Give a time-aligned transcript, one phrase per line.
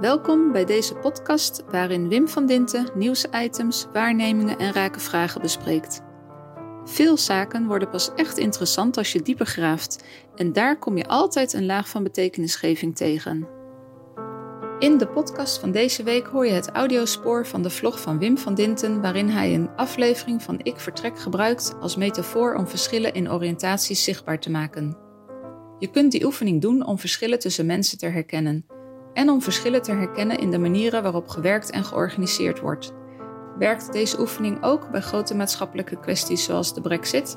[0.00, 6.02] Welkom bij deze podcast waarin Wim van Dinten nieuwsitems, waarnemingen en rake vragen bespreekt.
[6.84, 11.52] Veel zaken worden pas echt interessant als je dieper graaft en daar kom je altijd
[11.52, 13.48] een laag van betekenisgeving tegen.
[14.78, 18.38] In de podcast van deze week hoor je het audiospoor van de vlog van Wim
[18.38, 23.30] van Dinten, waarin hij een aflevering van Ik Vertrek gebruikt als metafoor om verschillen in
[23.30, 24.96] oriëntaties zichtbaar te maken.
[25.78, 28.75] Je kunt die oefening doen om verschillen tussen mensen te herkennen
[29.16, 32.94] en om verschillen te herkennen in de manieren waarop gewerkt en georganiseerd wordt.
[33.58, 37.36] Werkt deze oefening ook bij grote maatschappelijke kwesties zoals de Brexit?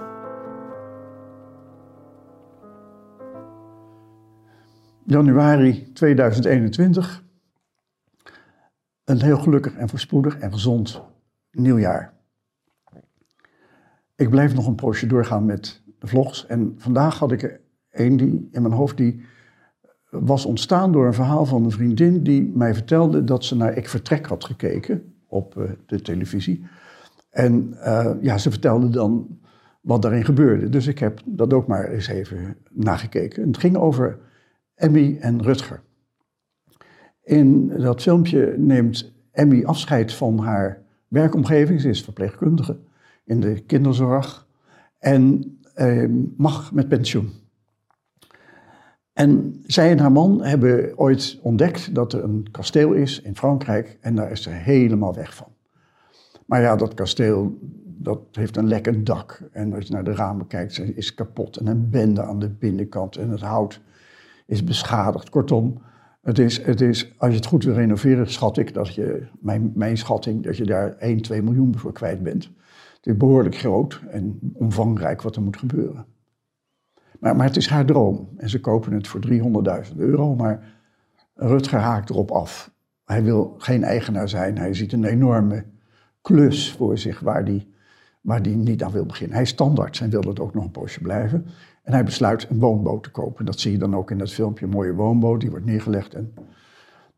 [5.05, 7.23] Januari 2021.
[9.03, 11.01] Een heel gelukkig en voorspoedig en gezond
[11.51, 12.13] nieuwjaar.
[14.15, 16.45] Ik blijf nog een poosje doorgaan met de vlogs.
[16.45, 19.25] En vandaag had ik er één die in mijn hoofd die
[20.09, 23.89] was ontstaan door een verhaal van een vriendin die mij vertelde dat ze naar Ik
[23.89, 26.65] Vertrek had gekeken op uh, de televisie.
[27.29, 29.39] En uh, ja, ze vertelde dan
[29.81, 30.69] wat daarin gebeurde.
[30.69, 33.47] Dus ik heb dat ook maar eens even nagekeken.
[33.47, 34.19] Het ging over
[34.75, 35.81] Emmy en Rutger.
[37.23, 41.81] In dat filmpje neemt Emmy afscheid van haar werkomgeving.
[41.81, 42.77] Ze is verpleegkundige
[43.25, 44.47] in de kinderzorg
[44.99, 45.43] en
[45.75, 47.29] uh, mag met pensioen.
[49.19, 53.97] En zij en haar man hebben ooit ontdekt dat er een kasteel is in Frankrijk
[54.01, 55.47] en daar is ze helemaal weg van.
[56.45, 60.47] Maar ja, dat kasteel dat heeft een lekkend dak en als je naar de ramen
[60.47, 63.81] kijkt, is kapot en een bende aan de binnenkant en het hout
[64.45, 65.29] is beschadigd.
[65.29, 65.81] Kortom,
[66.21, 69.71] het is, het is, als je het goed wil renoveren, schat ik dat je, mijn,
[69.75, 72.43] mijn schatting, dat je daar 1, 2 miljoen voor kwijt bent.
[72.97, 76.05] Het is behoorlijk groot en omvangrijk wat er moet gebeuren.
[77.19, 78.29] Maar, maar het is haar droom.
[78.37, 79.21] En ze kopen het voor
[79.89, 80.35] 300.000 euro.
[80.35, 80.63] Maar
[81.35, 82.71] Rutger haakt erop af.
[83.05, 84.57] Hij wil geen eigenaar zijn.
[84.57, 85.65] Hij ziet een enorme
[86.21, 87.67] klus voor zich waar hij
[88.21, 89.33] waar die niet aan wil beginnen.
[89.33, 91.45] Hij is standaard en wil dat ook nog een poosje blijven.
[91.83, 93.45] En hij besluit een woonboot te kopen.
[93.45, 94.65] Dat zie je dan ook in dat filmpje.
[94.65, 96.13] Een mooie woonboot, die wordt neergelegd.
[96.13, 96.33] En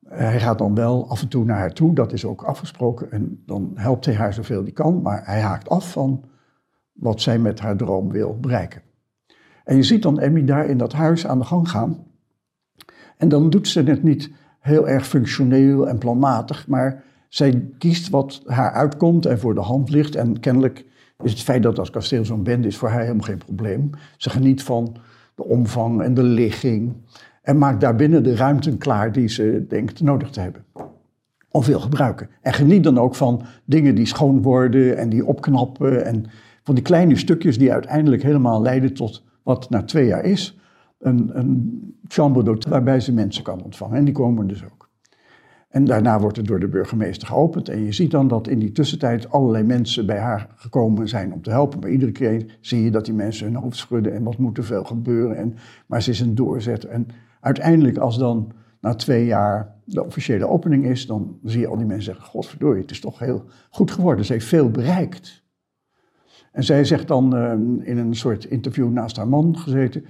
[0.07, 1.93] hij gaat dan wel af en toe naar haar toe.
[1.93, 3.11] Dat is ook afgesproken.
[3.11, 5.01] En dan helpt hij haar zoveel hij kan.
[5.01, 6.23] Maar hij haakt af van
[6.91, 8.81] wat zij met haar droom wil bereiken.
[9.63, 11.97] En je ziet dan Emmy daar in dat huis aan de gang gaan.
[13.17, 18.41] En dan doet ze het niet heel erg functioneel en planmatig, maar zij kiest wat
[18.45, 20.15] haar uitkomt en voor de hand ligt.
[20.15, 20.85] En kennelijk
[21.23, 23.89] is het feit dat dat kasteel zo'n band is voor haar helemaal geen probleem.
[24.17, 24.95] Ze geniet van
[25.35, 26.93] de omvang en de ligging
[27.41, 30.65] en maakt daarbinnen de ruimten klaar die ze denkt nodig te hebben.
[31.51, 32.29] Of wil gebruiken.
[32.41, 36.25] En geniet dan ook van dingen die schoon worden en die opknappen en
[36.63, 40.59] van die kleine stukjes die uiteindelijk helemaal leiden tot wat na twee jaar is,
[40.99, 43.97] een, een chambre waarbij ze mensen kan ontvangen.
[43.97, 44.89] En die komen dus ook.
[45.69, 47.69] En daarna wordt het door de burgemeester geopend.
[47.69, 51.41] En je ziet dan dat in die tussentijd allerlei mensen bij haar gekomen zijn om
[51.41, 51.79] te helpen.
[51.79, 54.63] Maar iedere keer zie je dat die mensen hun hoofd schudden en wat moet er
[54.63, 55.37] veel gebeuren.
[55.37, 55.55] En,
[55.87, 56.89] maar ze is een doorzetter.
[56.89, 57.07] En
[57.39, 58.51] uiteindelijk, als dan
[58.81, 62.81] na twee jaar de officiële opening is, dan zie je al die mensen zeggen: Godverdorie,
[62.81, 64.25] het is toch heel goed geworden.
[64.25, 65.40] Ze heeft veel bereikt.
[66.51, 70.05] En zij zegt dan ehm, in een soort interview naast haar man gezeten,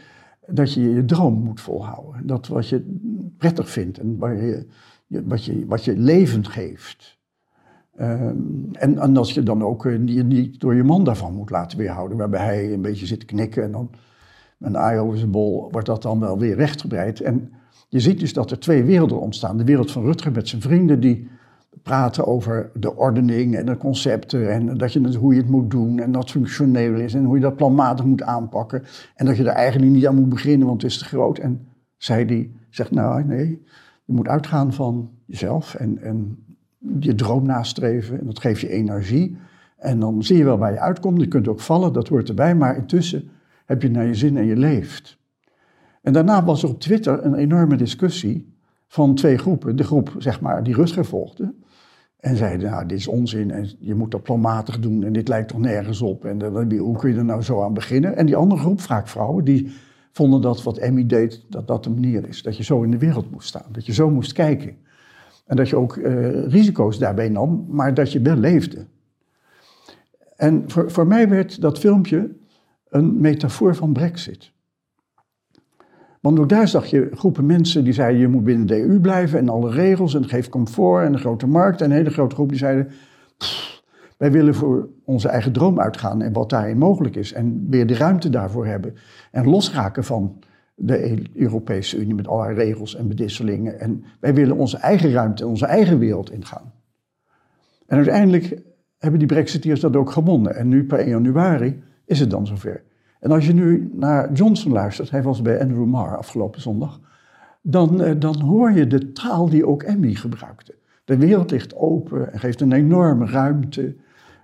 [0.47, 2.28] dat je je droom moet volhouden.
[2.28, 3.00] Dat wat je
[3.38, 4.66] prettig vindt en je,
[5.07, 7.19] wat, je, wat je levend geeft.
[7.96, 8.35] Ehm,
[8.72, 12.18] en, als je dan ook uh, je niet door je man daarvan moet laten weerhouden,
[12.18, 13.90] waarbij hij een beetje zit knikken en dan
[14.59, 17.22] een aai over zijn bol wordt dat dan wel weer rechtgebreid.
[17.22, 17.52] En
[17.90, 19.58] je ziet dus dat er twee werelden ontstaan.
[19.58, 21.28] De wereld van Rutger met zijn vrienden die
[21.84, 26.00] praten over de ordening en de concepten en dat je hoe je het moet doen
[26.00, 28.84] en dat functioneel is en hoe je dat planmatig moet aanpakken
[29.16, 31.38] en dat je er eigenlijk niet aan moet beginnen, want het is te groot.
[31.38, 33.66] En zij die zegt, nou nee,
[34.06, 36.46] je moet uitgaan van jezelf en, en
[37.00, 39.38] je droom nastreven en dat geeft je energie.
[39.78, 42.55] En dan zie je wel waar je uitkomt, je kunt ook vallen, dat hoort erbij,
[42.55, 43.29] maar intussen
[43.66, 45.20] heb je naar je zin en je leeft.
[46.02, 48.51] En daarna was er op Twitter een enorme discussie
[48.91, 49.76] van twee groepen.
[49.76, 51.53] De groep zeg maar, die Rutger volgde.
[52.20, 55.47] En zeiden, nou, dit is onzin en je moet dat planmatig doen en dit lijkt
[55.47, 56.26] toch nergens op.
[56.26, 56.40] En
[56.72, 58.16] uh, hoe kun je er nou zo aan beginnen?
[58.16, 59.72] En die andere groep, vaak vrouwen, die
[60.11, 62.43] vonden dat wat Emmy deed, dat dat de manier is.
[62.43, 64.78] Dat je zo in de wereld moest staan, dat je zo moest kijken.
[65.46, 68.85] En dat je ook uh, risico's daarbij nam, maar dat je wel leefde.
[70.35, 72.29] En voor, voor mij werd dat filmpje
[72.90, 74.52] een metafoor van Brexit.
[76.22, 79.40] Want ook daar zag je groepen mensen die zeiden: je moet binnen de EU blijven
[79.40, 81.82] en alle regels en het geeft comfort en een grote markt.
[81.82, 82.88] En een hele grote groep die zeiden:
[84.18, 87.34] wij willen voor onze eigen droom uitgaan en wat daarin mogelijk is.
[87.34, 88.96] En weer de ruimte daarvoor hebben.
[89.32, 90.40] En losraken van
[90.76, 93.79] de Europese Unie met allerlei regels en bedisselingen.
[93.79, 96.74] En wij willen onze eigen ruimte, onze eigen wereld ingaan.
[97.88, 98.62] En uiteindelijk
[98.97, 100.56] hebben die Brexiteers dat ook gewonnen.
[100.56, 102.84] En nu per 1 januari is het dan zover.
[103.22, 107.00] En als je nu naar Johnson luistert, hij was bij Andrew Marr afgelopen zondag,
[107.62, 110.76] dan, eh, dan hoor je de taal die ook Emmy gebruikte.
[111.06, 113.96] De wereld ligt open en geeft een enorme ruimte.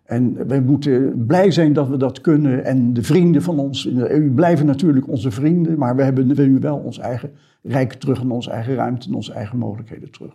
[0.03, 2.65] En we moeten blij zijn dat we dat kunnen.
[2.65, 6.27] En de vrienden van ons in de EU blijven natuurlijk onze vrienden, maar we hebben
[6.27, 7.31] nu wel ons eigen
[7.61, 10.33] rijk terug en onze eigen ruimte en onze eigen mogelijkheden terug.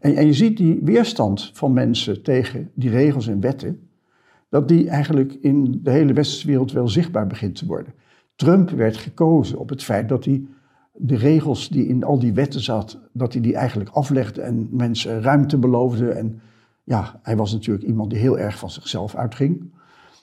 [0.00, 3.89] En, en je ziet die weerstand van mensen tegen die regels en wetten,
[4.50, 7.94] dat die eigenlijk in de hele westerse wereld wel zichtbaar begint te worden.
[8.36, 10.42] Trump werd gekozen op het feit dat hij
[10.92, 15.22] de regels die in al die wetten zat, dat hij die eigenlijk aflegde en mensen
[15.22, 16.10] ruimte beloofde.
[16.10, 16.40] En
[16.84, 19.72] ja, hij was natuurlijk iemand die heel erg van zichzelf uitging.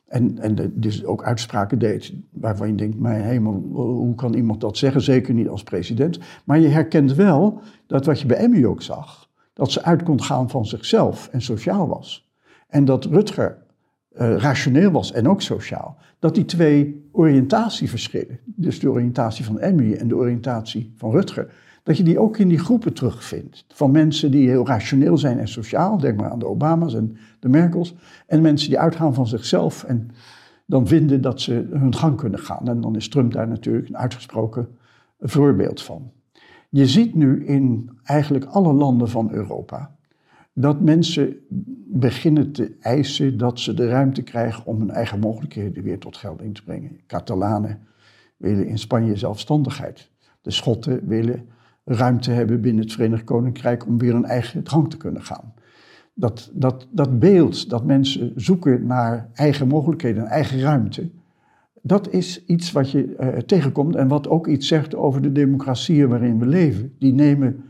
[0.08, 4.78] En, en dus ook uitspraken deed waarvan je denkt, mijn hemel, hoe kan iemand dat
[4.78, 5.02] zeggen?
[5.02, 6.20] Zeker niet als president.
[6.44, 10.24] Maar je herkent wel dat wat je bij Emmy ook zag, dat ze uit kon
[10.24, 12.32] gaan van zichzelf en sociaal was.
[12.68, 13.66] En dat Rutger
[14.22, 19.94] uh, rationeel was en ook sociaal, dat die twee oriëntatieverschillen, dus de oriëntatie van Emmy
[19.94, 21.54] en de oriëntatie van Rutger,
[21.84, 23.66] dat je die ook in die groepen terugvindt.
[23.74, 27.50] Van mensen die heel rationeel zijn en sociaal, denk maar aan de Obama's en de
[27.50, 27.96] Merkels,
[28.28, 30.10] en mensen die uitgaan van zichzelf en
[30.66, 32.68] dan vinden dat ze hun gang kunnen gaan.
[32.68, 34.68] En dan is Trump daar natuurlijk een uitgesproken
[35.20, 36.12] voorbeeld van.
[36.70, 39.97] Je ziet nu in eigenlijk alle landen van Europa
[40.60, 41.36] dat mensen
[41.88, 46.56] beginnen te eisen dat ze de ruimte krijgen om hun eigen mogelijkheden weer tot gelding
[46.56, 47.00] te brengen.
[47.08, 47.80] Catalanen
[48.38, 50.12] willen in Spanje zelfstandigheid.
[50.42, 51.50] De Schotten willen
[51.84, 55.54] ruimte hebben binnen het Verenigd Koninkrijk om weer een eigen gang te kunnen gaan.
[56.14, 61.10] Dat, dat, dat beeld dat mensen zoeken naar eigen mogelijkheden en eigen ruimte,
[61.82, 66.10] dat is iets wat je uh, tegenkomt en wat ook iets zegt over de democratieën
[66.10, 66.96] waarin we leven.
[67.00, 67.64] Die nemen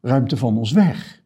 [0.00, 1.22] ruimte van ons weg,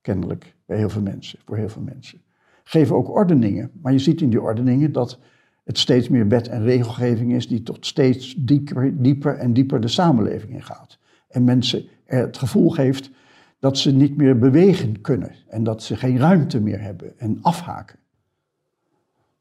[0.00, 2.22] kennelijk bij heel veel mensen, voor heel veel mensen.
[2.64, 5.18] Geven ook ordeningen, maar je ziet in die ordeningen dat
[5.64, 9.88] het steeds meer wet en regelgeving is die tot steeds dieper, dieper en dieper de
[9.88, 10.98] samenleving ingaat.
[11.28, 13.10] En mensen er het gevoel geeft
[13.58, 17.98] dat ze niet meer bewegen kunnen en dat ze geen ruimte meer hebben en afhaken.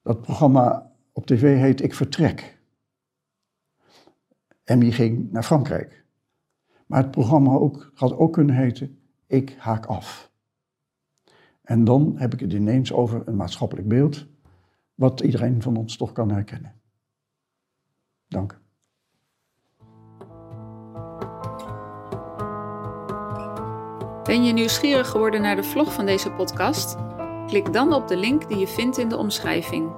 [0.03, 2.57] Dat programma op tv heet Ik Vertrek.
[4.63, 6.05] Emmy ging naar Frankrijk.
[6.85, 10.28] Maar het programma ook, had ook kunnen heten Ik haak af.
[11.69, 14.25] En dan heb ik het ineens over een maatschappelijk beeld,
[14.95, 16.81] wat iedereen van ons toch kan herkennen.
[18.27, 18.59] Dank.
[24.23, 26.95] Ben je nieuwsgierig geworden naar de vlog van deze podcast?
[27.47, 29.91] Klik dan op de link die je vindt in de omschrijving.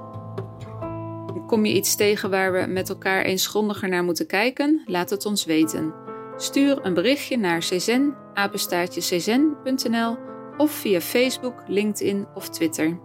[1.48, 4.82] Kom je iets tegen waar we met elkaar eens grondiger naar moeten kijken?
[4.86, 5.94] Laat het ons weten.
[6.38, 8.16] Stuur een berichtje naar czen,
[10.60, 12.98] of via Facebook, LinkedIn of Twitter.